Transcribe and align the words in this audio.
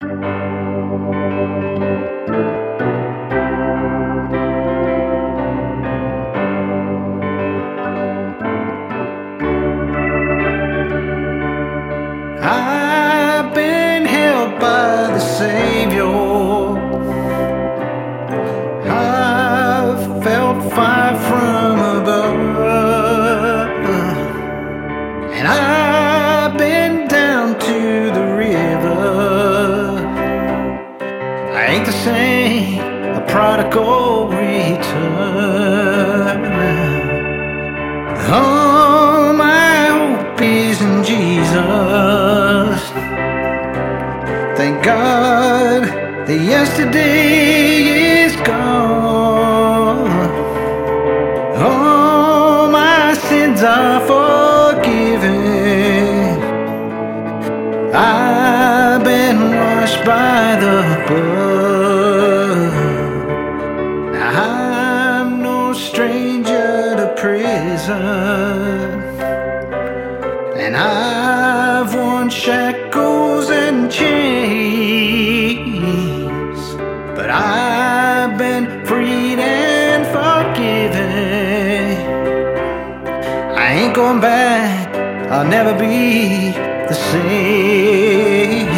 I've 0.00 0.10
been 13.52 14.06
held 14.06 14.60
by 14.60 15.10
the 15.10 15.18
Savior. 15.18 16.06
I've 18.88 20.22
felt 20.22 20.72
fire 20.72 21.18
from 21.18 21.80
above. 21.98 22.38
And 25.32 25.48
I've 25.48 26.56
been 26.56 27.08
down 27.08 27.58
to 27.58 28.07
Same, 32.04 32.78
a 33.18 33.20
prodigal 33.26 34.28
return. 34.28 35.58
All 38.30 39.32
my 39.32 39.86
hope 39.96 40.40
is 40.40 40.80
in 40.80 41.02
Jesus. 41.02 42.80
Thank 44.56 44.84
God 44.84 45.82
that 46.26 46.40
yesterday 46.40 48.24
is 48.24 48.36
gone. 48.36 50.30
All 51.56 52.70
my 52.70 53.14
sins 53.14 53.62
are 53.64 54.00
forgiven. 54.12 55.36
I've 57.92 59.02
been 59.02 59.50
washed 59.56 60.04
by 60.04 60.56
the 60.60 61.04
blood. 61.08 61.77
No 65.68 65.74
stranger 65.74 66.96
to 66.96 67.06
prison. 67.14 69.02
And 70.64 70.74
I've 70.74 71.94
worn 71.94 72.30
shackles 72.30 73.50
and 73.50 73.92
chains. 73.92 74.20
But 77.16 77.28
I've 77.30 78.38
been 78.38 78.64
freed 78.86 79.40
and 79.40 80.02
forgiven. 80.16 81.96
I 83.64 83.66
ain't 83.80 83.94
going 83.94 84.20
back, 84.20 84.88
I'll 85.32 85.50
never 85.56 85.74
be 85.78 86.52
the 86.90 86.96
same. 87.10 88.68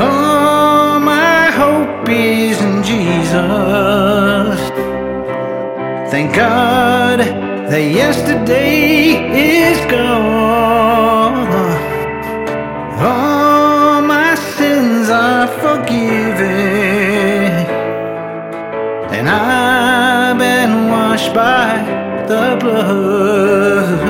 All 0.00 0.98
my 0.98 1.42
hope 1.60 2.08
is 2.08 2.60
in 2.60 2.82
Jesus. 2.82 4.15
Thank 6.16 6.32
God 6.34 7.18
that 7.18 7.84
yesterday 7.92 9.20
is 9.68 9.78
gone. 9.90 11.46
All 12.98 14.00
my 14.00 14.34
sins 14.34 15.10
are 15.10 15.46
forgiven. 15.46 16.46
And 19.12 19.28
I've 19.28 20.38
been 20.38 20.88
washed 20.88 21.34
by 21.34 21.84
the 22.26 22.56
blood. 22.62 24.00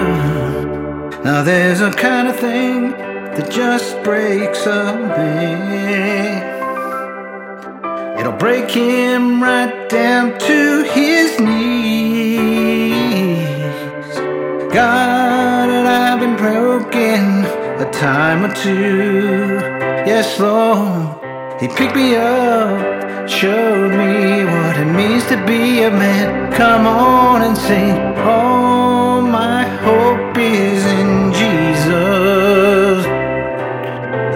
Now 1.24 1.42
there's 1.42 1.80
a 1.80 1.90
kind 1.90 2.28
of 2.28 2.36
thing 2.36 2.92
that 2.92 3.50
just 3.50 4.00
breaks 4.04 4.64
a 4.66 4.94
man. 4.94 6.54
It'll 8.20 8.38
break 8.38 8.70
him 8.70 9.42
right 9.42 9.88
down 9.88 10.38
to 10.38 10.65
broken 16.78 17.44
a 17.80 17.90
time 17.90 18.44
or 18.44 18.52
two. 18.54 19.58
Yes, 20.10 20.38
Lord, 20.38 21.16
He 21.60 21.68
picked 21.68 21.96
me 21.96 22.16
up, 22.16 23.28
showed 23.28 23.92
me 23.92 24.44
what 24.44 24.76
it 24.76 24.84
means 25.00 25.24
to 25.26 25.36
be 25.46 25.82
a 25.84 25.90
man. 25.90 26.52
Come 26.52 26.86
on 26.86 27.42
and 27.42 27.56
sing. 27.56 27.96
All 28.18 29.22
my 29.22 29.64
hope 29.86 30.36
is 30.36 30.84
in 31.00 31.32
Jesus. 31.40 33.04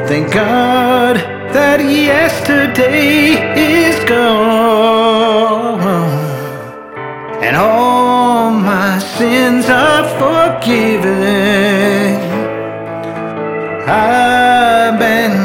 Thank 0.09 0.33
God 0.33 1.17
that 1.57 1.81
yesterday 1.81 3.37
is 3.85 3.97
gone 4.09 5.81
and 7.43 7.57
all 7.57 8.51
my 8.51 8.99
sins 8.99 9.67
are 9.69 10.05
forgiven. 10.23 12.30
I've 13.93 15.01
been 15.01 15.37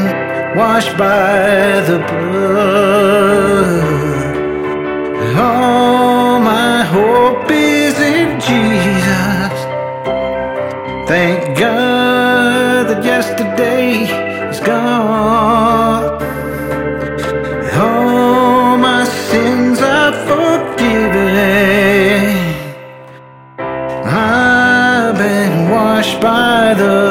washed 0.56 0.96
by 1.00 1.82
the 1.90 1.98
blood. 1.98 3.66
All 5.36 6.40
my 6.40 6.84
hope 6.84 7.50
is 7.50 8.00
in 8.00 8.40
Jesus. 8.40 9.56
Thank 11.08 11.58
God 11.58 12.88
that 12.90 13.04
yesterday 13.04 14.04
is 14.52 14.60
gone. 14.60 16.22
All 17.74 18.78
my 18.78 19.06
sins 19.06 19.82
are 19.82 20.14
forgiven. 20.30 21.26
I've 24.06 25.18
been 25.18 25.72
washed 25.72 26.22
by 26.22 26.76
the 26.76 27.05